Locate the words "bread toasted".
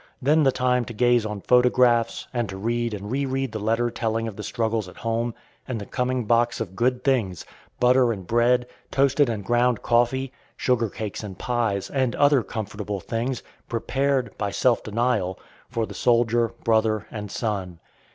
8.25-9.29